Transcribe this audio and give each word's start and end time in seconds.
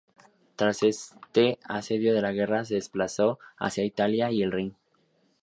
Tras 0.55 0.81
este 0.81 1.59
asedio 1.63 2.19
la 2.19 2.31
guerra 2.31 2.65
se 2.65 2.73
desplazó 2.73 3.37
hacia 3.59 3.85
Italia 3.85 4.31
y 4.31 4.41
el 4.41 4.51
Rin. 4.51 4.75